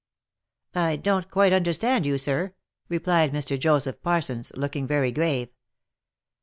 "I 0.89 0.95
don't 0.95 1.29
quite 1.29 1.53
understand 1.53 2.07
you, 2.07 2.17
sir," 2.17 2.55
replied 2.89 3.31
Mr. 3.33 3.59
Joseph 3.59 4.01
Parsons, 4.01 4.51
looking 4.57 4.87
very 4.87 5.11
grave. 5.11 5.49